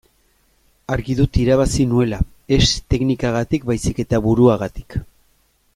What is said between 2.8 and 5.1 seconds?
teknikagatik baizik eta buruagatik.